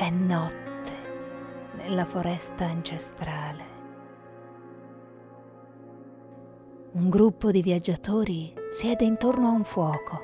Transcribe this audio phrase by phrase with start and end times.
[0.00, 0.92] È notte
[1.74, 3.64] nella foresta ancestrale.
[6.92, 10.20] Un gruppo di viaggiatori siede intorno a un fuoco.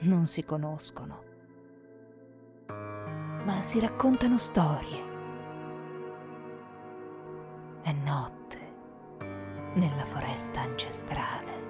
[0.00, 1.22] Non si conoscono,
[2.66, 5.02] ma si raccontano storie.
[7.80, 8.58] È notte
[9.76, 11.63] nella foresta ancestrale.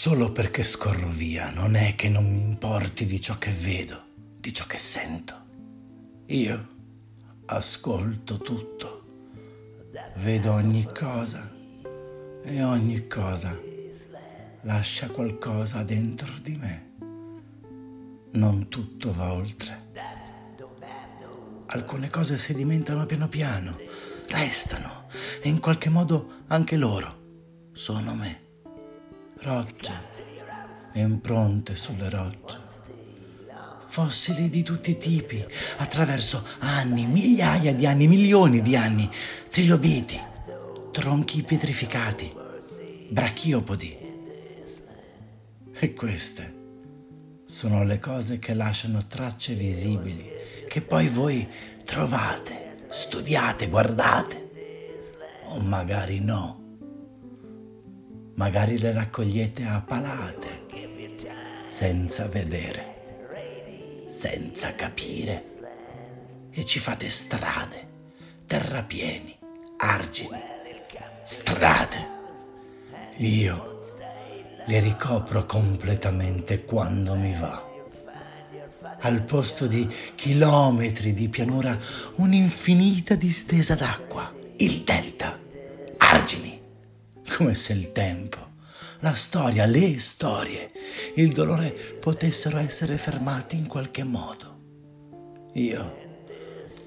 [0.00, 4.00] Solo perché scorro via non è che non mi importi di ciò che vedo,
[4.38, 5.34] di ciò che sento.
[6.26, 6.68] Io
[7.46, 9.04] ascolto tutto,
[10.18, 11.52] vedo ogni cosa
[12.44, 13.60] e ogni cosa
[14.60, 16.92] lascia qualcosa dentro di me.
[18.34, 19.90] Non tutto va oltre.
[21.66, 23.76] Alcune cose sedimentano piano piano,
[24.28, 25.06] restano
[25.42, 28.46] e in qualche modo anche loro sono me
[29.40, 29.92] rocce,
[30.94, 32.58] impronte sulle rocce,
[33.86, 35.44] fossili di tutti i tipi,
[35.76, 39.08] attraverso anni, migliaia di anni, milioni di anni,
[39.48, 40.20] trilobiti,
[40.90, 42.34] tronchi pietrificati,
[43.08, 43.96] brachiopodi.
[45.80, 46.56] E queste
[47.44, 50.28] sono le cose che lasciano tracce visibili,
[50.68, 51.46] che poi voi
[51.84, 54.50] trovate, studiate, guardate,
[55.50, 56.57] o magari no
[58.38, 60.66] magari le raccogliete a palate,
[61.66, 65.42] senza vedere, senza capire,
[66.52, 67.88] e ci fate strade,
[68.46, 69.36] terrapieni,
[69.78, 70.40] argini,
[71.22, 72.16] strade.
[73.16, 73.82] Io
[74.66, 77.66] le ricopro completamente quando mi va.
[79.00, 81.76] Al posto di chilometri di pianura,
[82.16, 85.36] un'infinita distesa d'acqua, il delta,
[85.96, 86.47] argini
[87.38, 88.54] come se il tempo,
[88.98, 90.72] la storia, le storie,
[91.14, 95.44] il dolore potessero essere fermati in qualche modo.
[95.52, 96.16] Io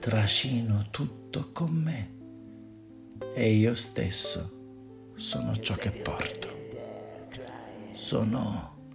[0.02, 2.16] trascino tutto con me
[3.34, 6.50] e io stesso sono ciò che porto.
[7.94, 8.90] Sono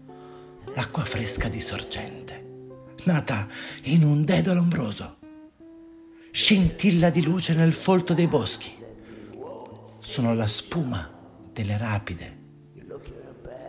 [0.74, 2.66] l'acqua fresca di sorgente,
[3.04, 3.46] nata
[3.84, 5.16] in un dedalo ombroso,
[6.30, 8.74] scintilla di luce nel folto dei boschi.
[10.00, 11.14] Sono la spuma
[11.56, 12.36] delle rapide,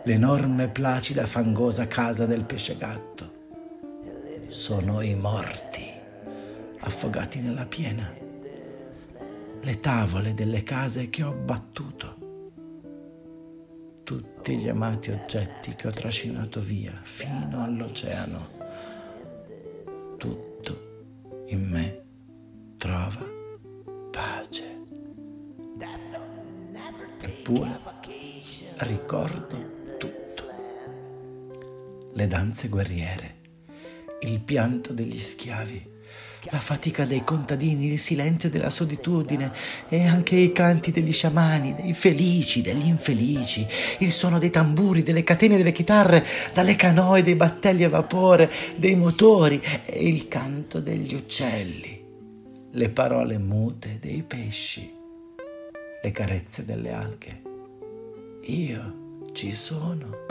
[0.04, 3.36] l'enorme placida fangosa casa del pesce gatto.
[4.48, 5.90] Sono i morti
[6.80, 8.12] affogati nella piena,
[9.62, 12.16] le tavole delle case che ho battuto,
[14.04, 18.48] tutti gli amati oggetti che ho trascinato via fino all'oceano.
[20.18, 22.04] Tutto in me
[22.76, 23.24] trova
[24.10, 24.76] pace.
[27.20, 27.80] Eppure
[28.78, 30.44] ricordo tutto.
[32.12, 33.36] Le danze guerriere,
[34.20, 35.96] il pianto degli schiavi,
[36.50, 39.52] la fatica dei contadini, il silenzio della solitudine
[39.88, 43.66] e anche i canti degli sciamani, dei felici, degli infelici,
[43.98, 46.24] il suono dei tamburi, delle catene delle chitarre,
[46.54, 52.04] dalle canoe, dei battelli a vapore, dei motori e il canto degli uccelli,
[52.70, 54.96] le parole mute dei pesci
[56.00, 57.42] le carezze delle alghe.
[58.42, 60.26] Io ci sono.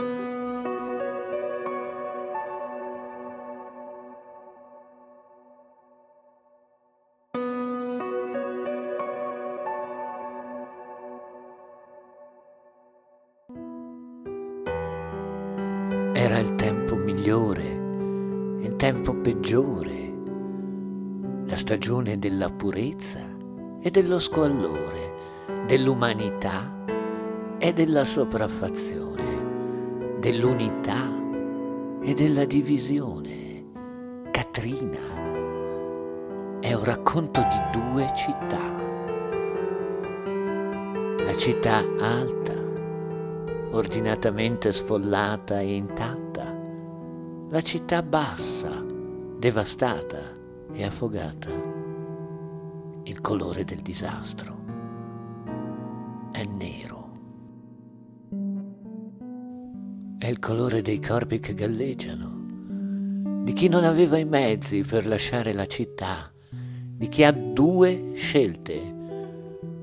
[16.14, 17.62] Era il tempo migliore,
[18.60, 20.14] il tempo peggiore,
[21.44, 23.20] la stagione della purezza
[23.80, 25.08] e dello squallore
[25.68, 26.74] dell'umanità
[27.58, 31.12] e della sopraffazione, dell'unità
[32.00, 33.66] e della divisione.
[34.30, 34.96] Catrina
[36.60, 38.76] è un racconto di due città.
[41.26, 42.54] La città alta,
[43.72, 46.58] ordinatamente sfollata e intatta,
[47.50, 48.70] la città bassa,
[49.36, 50.20] devastata
[50.72, 51.50] e affogata,
[53.02, 54.57] il colore del disastro
[60.28, 65.64] Il colore dei corpi che galleggiano, di chi non aveva i mezzi per lasciare la
[65.64, 68.78] città, di chi ha due scelte.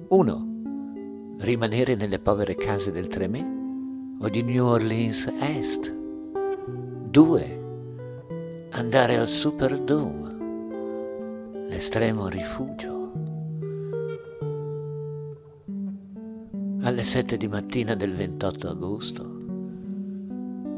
[0.10, 5.92] Uno, rimanere nelle povere case del Tremé o di New Orleans Est.
[7.10, 7.60] Due,
[8.74, 10.36] andare al Superdome,
[11.68, 12.96] l'estremo rifugio
[17.06, 19.45] sette di mattina del 28 agosto,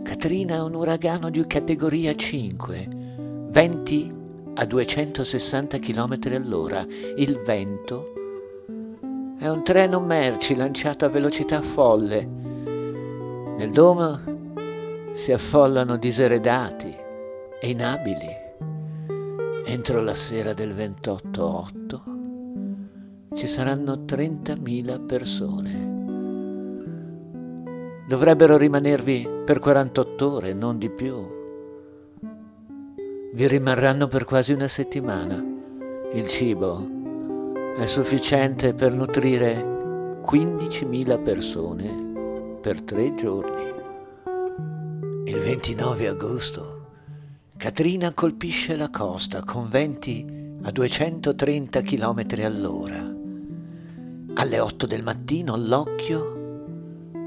[0.07, 2.87] Katrina è un uragano di categoria 5,
[3.49, 4.15] 20
[4.53, 6.85] a 260 km all'ora.
[7.17, 8.13] Il vento
[9.37, 12.25] è un treno merci lanciato a velocità folle.
[12.25, 14.17] Nel domo
[15.11, 16.95] si affollano diseredati
[17.59, 18.33] e inabili.
[19.65, 22.15] Entro la sera del 28-8
[23.35, 25.96] ci saranno 30.000 persone.
[28.07, 31.27] Dovrebbero rimanervi per 48 ore, non di più.
[33.33, 35.43] Vi rimarranno per quasi una settimana.
[36.13, 36.87] Il cibo
[37.75, 43.73] è sufficiente per nutrire 15.000 persone per tre giorni.
[45.25, 46.87] Il 29 agosto
[47.57, 50.25] Katrina colpisce la costa con venti
[50.61, 53.15] a 230 km all'ora.
[54.35, 56.36] Alle 8 del mattino l'occhio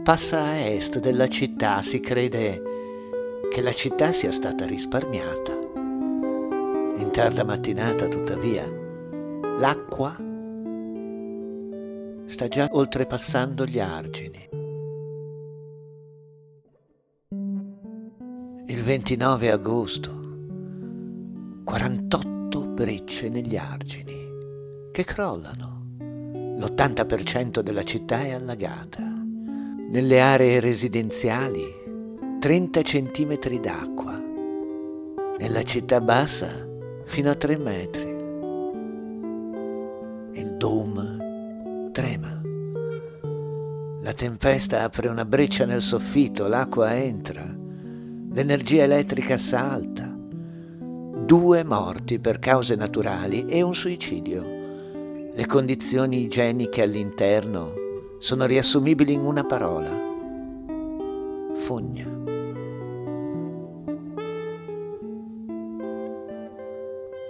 [0.03, 2.63] passa a est della città, si crede
[3.51, 5.53] che la città sia stata risparmiata.
[6.97, 8.65] In tarda mattinata, tuttavia,
[9.59, 10.17] l'acqua
[12.25, 14.49] sta già oltrepassando gli argini.
[18.67, 20.21] Il 29 agosto,
[21.65, 24.29] 48 brecce negli argini
[24.93, 25.97] che crollano.
[26.57, 29.21] L'80% della città è allagata.
[29.91, 31.65] Nelle aree residenziali
[32.39, 34.23] 30 cm d'acqua,
[35.37, 36.65] nella città bassa
[37.07, 38.09] fino a 3 metri.
[40.41, 42.41] Il dome trema.
[44.03, 47.45] La tempesta apre una breccia nel soffitto, l'acqua entra,
[48.31, 50.09] l'energia elettrica salta.
[51.27, 54.41] Due morti per cause naturali e un suicidio.
[55.35, 57.80] Le condizioni igieniche all'interno
[58.21, 59.89] sono riassumibili in una parola.
[61.55, 62.07] Fogna.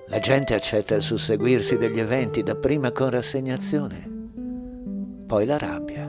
[0.09, 4.03] La gente accetta il susseguirsi degli eventi dapprima con rassegnazione,
[5.27, 6.09] poi la rabbia.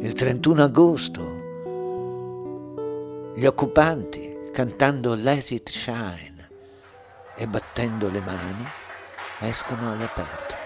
[0.00, 1.40] Il 31 agosto
[3.34, 6.50] gli occupanti, cantando Let It Shine
[7.34, 8.66] e battendo le mani,
[9.40, 10.61] escono all'aperto.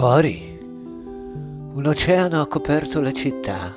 [0.00, 3.76] Fuori, un oceano ha coperto la città.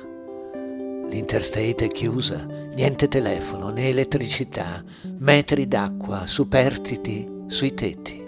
[1.06, 4.82] L'interstate è chiusa, niente telefono né elettricità,
[5.18, 8.24] metri d'acqua superstiti sui tetti.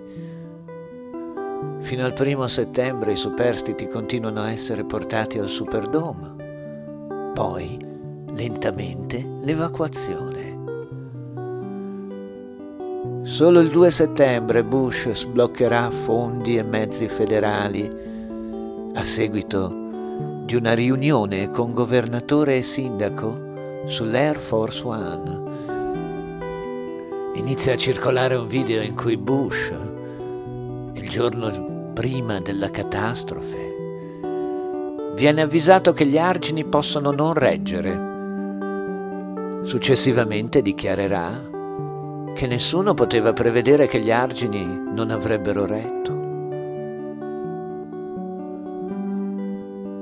[1.80, 7.32] Fino al primo settembre i superstiti continuano a essere portati al Superdome.
[7.32, 7.78] Poi,
[8.32, 10.55] lentamente, l'evacuazione.
[13.26, 17.90] Solo il 2 settembre Bush sbloccherà fondi e mezzi federali
[18.94, 19.68] a seguito
[20.44, 25.42] di una riunione con governatore e sindaco sull'Air Force One.
[27.34, 29.72] Inizia a circolare un video in cui Bush,
[30.92, 33.74] il giorno prima della catastrofe,
[35.16, 38.04] viene avvisato che gli argini possono non reggere.
[39.64, 41.54] Successivamente dichiarerà
[42.36, 46.12] che nessuno poteva prevedere che gli argini non avrebbero retto.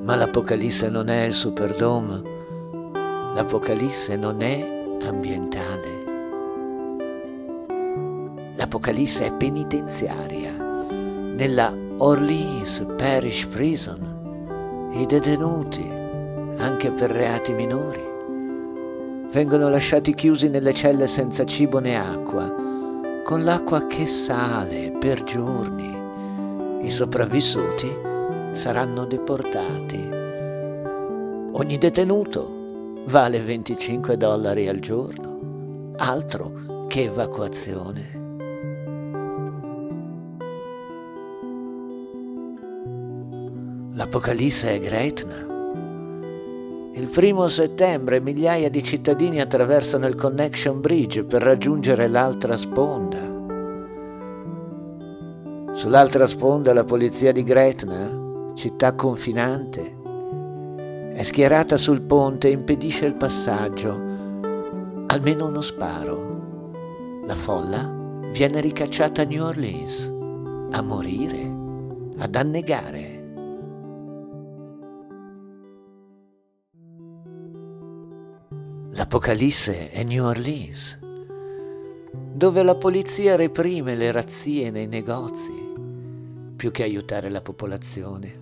[0.02, 2.22] Ma l'Apocalisse non è il Superdome,
[3.34, 6.02] l'Apocalisse non è ambientale.
[8.56, 10.50] L'Apocalisse è penitenziaria.
[11.36, 15.88] Nella Orleans Parish Prison i detenuti,
[16.58, 18.13] anche per reati minori,
[19.34, 22.44] vengono lasciati chiusi nelle celle senza cibo né acqua,
[23.24, 26.82] con l'acqua che sale per giorni.
[26.86, 27.92] I sopravvissuti
[28.52, 30.08] saranno deportati.
[31.50, 38.22] Ogni detenuto vale 25 dollari al giorno, altro che evacuazione.
[43.94, 45.53] L'Apocalisse è Gretna
[46.96, 53.18] il primo settembre migliaia di cittadini attraversano il Connection Bridge per raggiungere l'altra sponda.
[55.72, 60.02] Sull'altra sponda la polizia di Gretna, città confinante,
[61.14, 63.90] È schierata sul ponte e impedisce il passaggio.
[65.06, 67.20] Almeno uno sparo.
[67.24, 67.92] La folla
[68.32, 70.12] viene ricacciata a New Orleans
[70.70, 71.52] a morire,
[72.18, 73.13] ad annegare.
[78.96, 81.00] L'Apocalisse è New Orleans,
[82.32, 85.50] dove la polizia reprime le razzie nei negozi
[86.54, 88.40] più che aiutare la popolazione,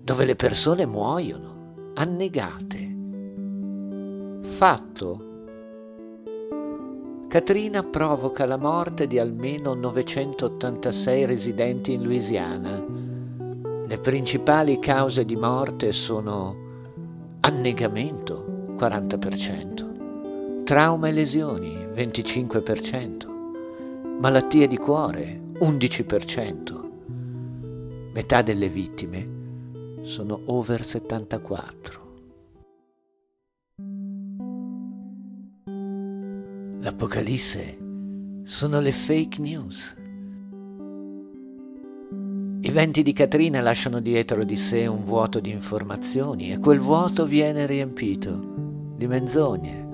[0.00, 2.94] dove le persone muoiono, annegate.
[4.42, 5.24] Fatto.
[7.26, 12.86] Katrina provoca la morte di almeno 986 residenti in Louisiana.
[13.86, 16.56] Le principali cause di morte sono
[17.40, 18.31] annegamento
[18.82, 26.90] 40%, trauma e lesioni 25%, malattie di cuore 11%.
[28.12, 32.00] Metà delle vittime sono over 74.
[36.80, 37.78] L'Apocalisse
[38.42, 39.96] sono le fake news.
[42.64, 47.26] I venti di Katrina lasciano dietro di sé un vuoto di informazioni e quel vuoto
[47.26, 48.51] viene riempito
[49.02, 49.88] di menzogne.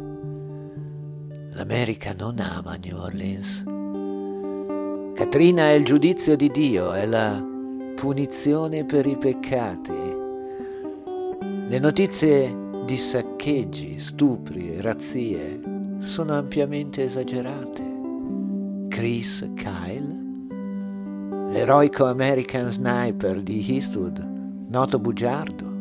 [1.52, 3.64] L'America non ama New Orleans.
[5.14, 7.42] Katrina è il giudizio di Dio, è la
[7.96, 10.16] punizione per i peccati.
[11.68, 15.60] Le notizie di saccheggi, stupri e razzie
[16.00, 17.82] sono ampiamente esagerate.
[18.88, 20.16] Chris Kyle,
[21.50, 24.18] l'eroico American Sniper di Eastwood,
[24.68, 25.77] noto bugiardo,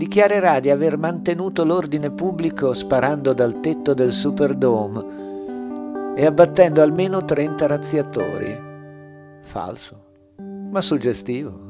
[0.00, 7.66] dichiarerà di aver mantenuto l'ordine pubblico sparando dal tetto del Superdome e abbattendo almeno 30
[7.66, 8.58] razziatori.
[9.42, 10.04] Falso
[10.70, 11.68] ma suggestivo.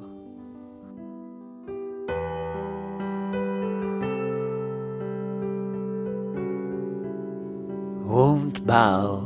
[8.05, 9.23] Won't bow,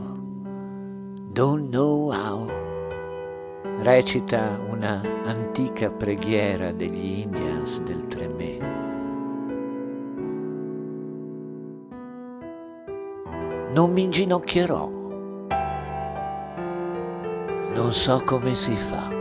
[1.32, 2.48] don't know how,
[3.82, 8.83] recita una antica preghiera degli Indians del Tremé.
[13.74, 14.88] Non mi inginocchierò,
[17.74, 19.13] non so come si fa.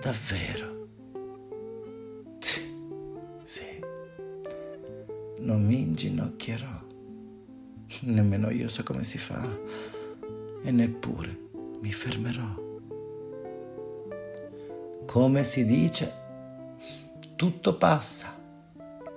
[0.00, 0.88] Davvero?
[3.44, 3.80] Sì.
[5.38, 6.84] Non mi inginocchierò.
[8.02, 9.42] Nemmeno io so come si fa.
[10.62, 11.38] E neppure
[11.80, 12.64] mi fermerò.
[15.06, 16.12] Come si dice,
[17.36, 18.36] tutto passa,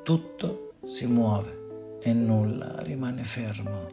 [0.03, 3.89] tutto si muove e nulla rimane fermo.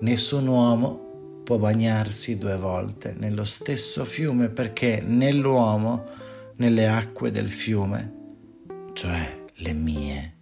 [0.00, 1.11] Nessun uomo
[1.44, 6.06] può bagnarsi due volte nello stesso fiume perché nell'uomo,
[6.56, 8.20] nelle acque del fiume,
[8.92, 10.34] cioè le mie,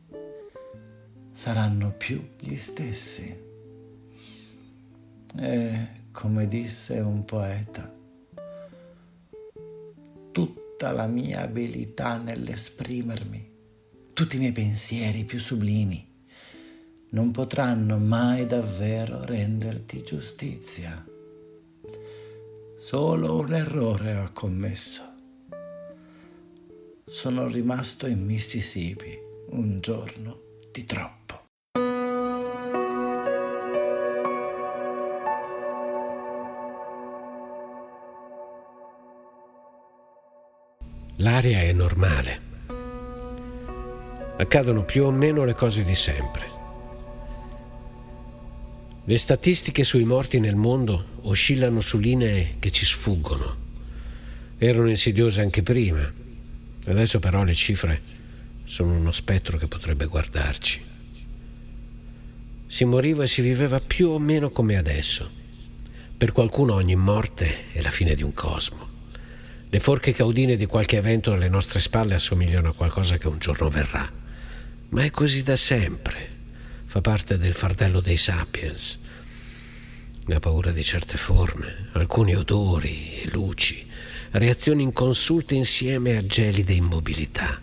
[1.32, 3.48] saranno più gli stessi.
[5.38, 7.94] E come disse un poeta,
[10.32, 13.48] tutta la mia abilità nell'esprimermi,
[14.12, 16.09] tutti i miei pensieri più sublimi,
[17.10, 21.04] non potranno mai davvero renderti giustizia.
[22.78, 25.02] Solo un errore ho commesso.
[27.04, 29.18] Sono rimasto in Mississippi
[29.50, 30.40] un giorno
[30.70, 31.18] di troppo.
[41.16, 42.48] L'aria è normale.
[44.38, 46.59] Accadono più o meno le cose di sempre.
[49.02, 53.56] Le statistiche sui morti nel mondo oscillano su linee che ci sfuggono.
[54.58, 56.12] Erano insidiose anche prima.
[56.86, 58.02] Adesso però le cifre
[58.64, 60.84] sono uno spettro che potrebbe guardarci.
[62.66, 65.28] Si moriva e si viveva più o meno come adesso.
[66.16, 68.86] Per qualcuno ogni morte è la fine di un cosmo.
[69.70, 73.70] Le forche caudine di qualche evento alle nostre spalle assomigliano a qualcosa che un giorno
[73.70, 74.08] verrà.
[74.90, 76.29] Ma è così da sempre
[76.90, 78.98] fa parte del fardello dei sapiens.
[80.24, 83.86] La paura di certe forme, alcuni odori e luci,
[84.32, 87.60] reazioni inconsulte insieme a gelide immobilità.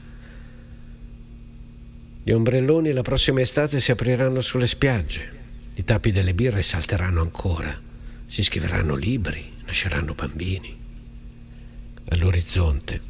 [2.23, 5.29] Gli ombrelloni la prossima estate si apriranno sulle spiagge,
[5.73, 7.77] i tappi delle birre salteranno ancora,
[8.25, 10.73] si scriveranno libri, nasceranno bambini.
[12.07, 13.01] All'orizzonte,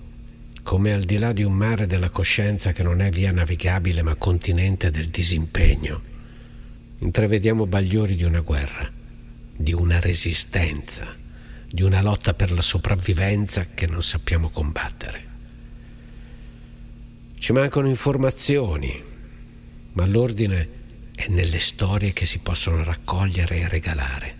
[0.67, 4.15] come al di là di un mare della coscienza che non è via navigabile ma
[4.15, 6.01] continente del disimpegno,
[6.99, 8.91] intravediamo bagliori di una guerra,
[9.55, 11.15] di una resistenza,
[11.65, 15.25] di una lotta per la sopravvivenza che non sappiamo combattere.
[17.37, 19.01] Ci mancano informazioni,
[19.93, 20.69] ma l'ordine
[21.15, 24.35] è nelle storie che si possono raccogliere e regalare.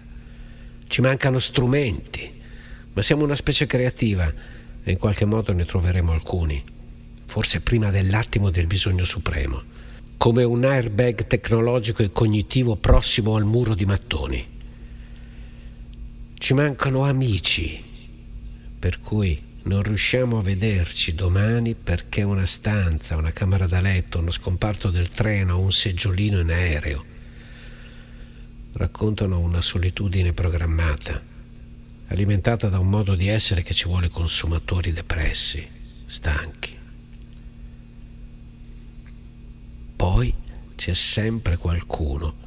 [0.90, 2.30] Ci mancano strumenti,
[2.92, 4.57] ma siamo una specie creativa
[4.88, 6.64] e in qualche modo ne troveremo alcuni,
[7.26, 9.62] forse prima dell'attimo del bisogno supremo,
[10.16, 14.48] come un airbag tecnologico e cognitivo prossimo al muro di mattoni.
[16.36, 17.84] Ci mancano amici,
[18.80, 24.32] per cui non riusciamo a vederci domani perché una stanza, una camera da letto, uno
[24.32, 27.04] scomparto del treno, un seggiolino in aereo
[28.72, 31.22] raccontano una solitudine programmata,
[32.08, 35.68] alimentata da un modo di essere che ci vuole consumatori depressi,
[36.06, 36.78] stanchi.
[39.96, 40.34] Poi
[40.76, 42.46] c'è sempre qualcuno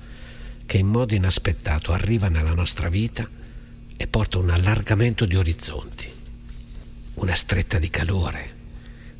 [0.66, 3.28] che in modo inaspettato arriva nella nostra vita
[3.96, 6.18] e porta un allargamento di orizzonti
[7.20, 8.56] una stretta di calore,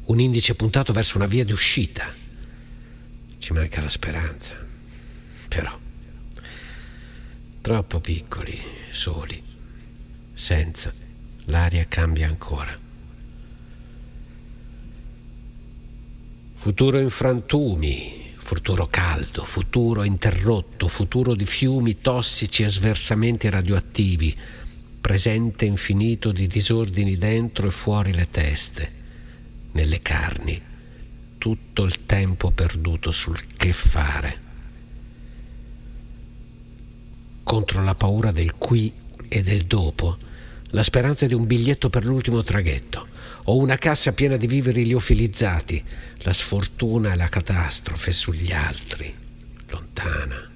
[0.07, 2.13] un indice puntato verso una via d'uscita.
[3.39, 4.57] Ci manca la speranza,
[5.49, 5.79] però
[7.61, 8.59] troppo piccoli,
[8.91, 9.43] soli,
[10.41, 10.91] senza,
[11.45, 12.77] l'aria cambia ancora.
[16.57, 24.35] Futuro in frantumi, futuro caldo, futuro interrotto, futuro di fiumi tossici e sversamenti radioattivi,
[24.99, 28.93] presente infinito di disordini dentro e fuori le teste,
[29.73, 30.61] nelle carni,
[31.37, 34.41] tutto il tempo perduto sul che fare.
[37.43, 38.93] Contro la paura del qui
[39.29, 40.29] e del dopo,
[40.71, 43.09] la speranza di un biglietto per l'ultimo traghetto,
[43.45, 45.83] o una cassa piena di viveri liofilizzati,
[46.19, 49.13] la sfortuna e la catastrofe sugli altri,
[49.69, 50.49] lontana.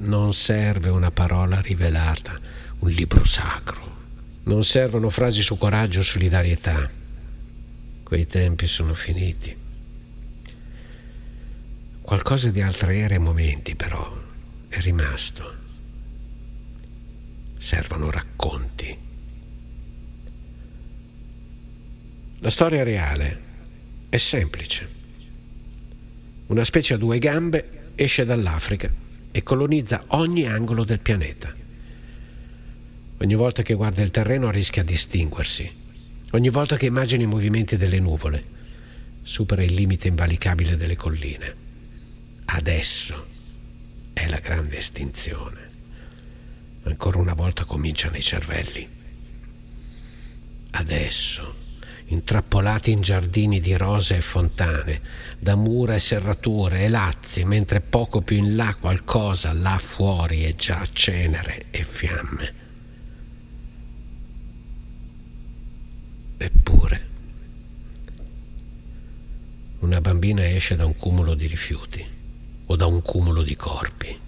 [0.00, 2.40] Non serve una parola rivelata
[2.82, 4.00] un libro sacro.
[4.44, 6.90] Non servono frasi su coraggio o solidarietà.
[8.02, 9.56] Quei tempi sono finiti.
[12.00, 14.20] Qualcosa di altre ere e momenti però
[14.68, 15.60] è rimasto.
[17.56, 19.01] Servono racconti.
[22.42, 23.40] La storia reale
[24.08, 24.88] è semplice.
[26.48, 28.90] Una specie a due gambe esce dall'Africa
[29.30, 31.54] e colonizza ogni angolo del pianeta.
[33.18, 35.70] Ogni volta che guarda il terreno rischia di estinguersi.
[36.32, 38.44] Ogni volta che immagina i movimenti delle nuvole,
[39.22, 41.54] supera il limite invalicabile delle colline.
[42.46, 43.26] Adesso
[44.14, 45.70] è la grande estinzione.
[46.82, 48.88] Ancora una volta cominciano i cervelli.
[50.72, 51.70] Adesso,
[52.12, 55.00] intrappolati in giardini di rose e fontane,
[55.38, 60.54] da mura e serrature e lazzi, mentre poco più in là qualcosa là fuori è
[60.54, 62.54] già cenere e fiamme.
[66.36, 67.08] Eppure,
[69.80, 72.06] una bambina esce da un cumulo di rifiuti,
[72.66, 74.18] o da un cumulo di corpi,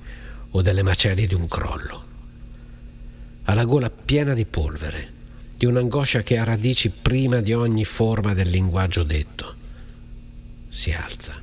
[0.50, 2.12] o dalle macerie di un crollo.
[3.44, 5.12] Ha la gola piena di polvere,
[5.56, 9.54] di un'angoscia che ha radici prima di ogni forma del linguaggio detto.
[10.68, 11.40] Si alza.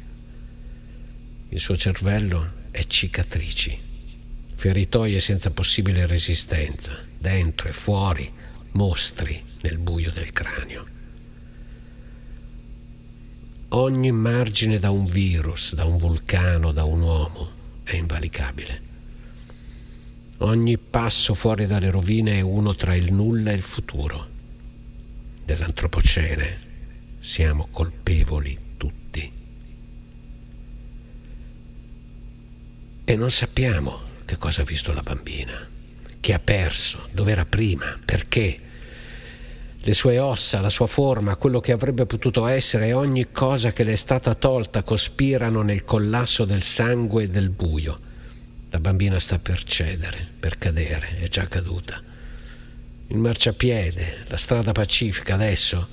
[1.50, 3.78] Il suo cervello è cicatrici,
[4.56, 8.32] feritoie senza possibile resistenza, dentro e fuori,
[8.72, 10.86] mostri nel buio del cranio.
[13.70, 17.52] Ogni margine da un virus, da un vulcano, da un uomo
[17.84, 18.91] è invalicabile.
[20.44, 24.28] Ogni passo fuori dalle rovine è uno tra il nulla e il futuro.
[25.46, 26.60] Dell'antropocene
[27.20, 29.32] siamo colpevoli tutti.
[33.06, 35.54] E non sappiamo che cosa ha visto la bambina,
[36.20, 38.60] che ha perso, dove era prima, perché
[39.80, 43.84] le sue ossa, la sua forma, quello che avrebbe potuto essere e ogni cosa che
[43.84, 48.10] le è stata tolta cospirano nel collasso del sangue e del buio.
[48.72, 52.02] La bambina sta per cedere, per cadere, è già caduta.
[53.08, 55.88] Il marciapiede, la strada pacifica adesso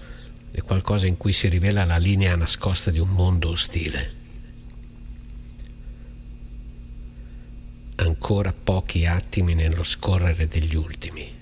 [0.51, 4.11] è qualcosa in cui si rivela la linea nascosta di un mondo ostile.
[7.97, 11.37] Ancora pochi attimi nello scorrere degli ultimi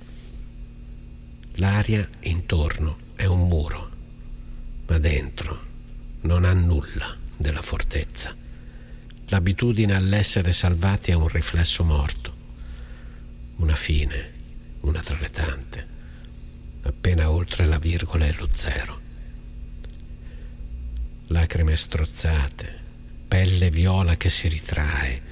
[1.58, 3.90] L'aria intorno è un muro,
[4.88, 5.64] ma dentro
[6.22, 8.34] non ha nulla della fortezza.
[9.26, 12.34] L'abitudine all'essere salvati è un riflesso morto,
[13.56, 14.32] una fine,
[14.80, 15.86] una tra le tante,
[16.82, 19.00] appena oltre la virgola e lo zero.
[21.28, 22.78] Lacrime strozzate,
[23.26, 25.22] pelle viola che si ritrae,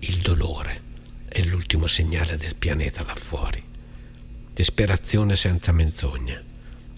[0.00, 0.82] il dolore
[1.28, 3.74] è l'ultimo segnale del pianeta là fuori
[4.56, 6.42] disperazione senza menzogna,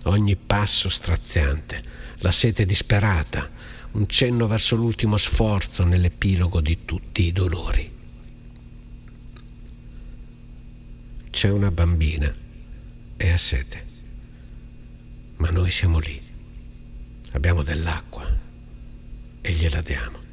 [0.04, 1.82] ogni passo straziante,
[2.18, 3.50] la sete disperata,
[3.98, 7.90] un cenno verso l'ultimo sforzo nell'epilogo di tutti i dolori.
[11.30, 12.32] C'è una bambina
[13.16, 13.84] e ha sete,
[15.38, 16.20] ma noi siamo lì,
[17.32, 18.24] abbiamo dell'acqua
[19.40, 20.27] e gliela diamo.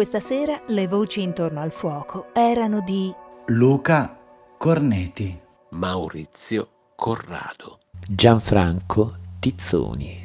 [0.00, 3.14] Questa sera le voci intorno al fuoco erano di
[3.48, 4.18] Luca
[4.56, 5.38] Corneti,
[5.72, 10.18] Maurizio Corrado, Gianfranco Tizzoni.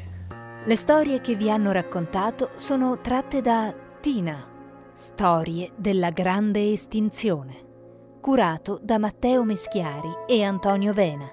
[0.64, 4.48] Le storie che vi hanno raccontato sono tratte da Tina,
[4.94, 11.28] Storie della grande estinzione, curato da Matteo Meschiari e Antonio Vena,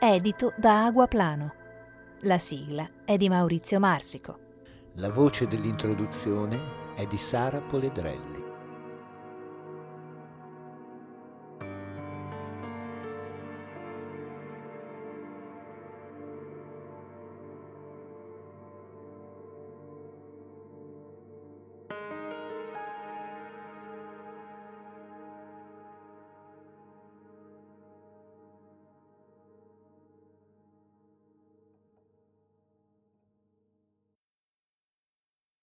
[0.00, 1.52] edito da Aguaplano.
[2.20, 4.38] La sigla è di Maurizio Marsico.
[4.94, 8.43] La voce dell'introduzione è di Sara Poledrelli.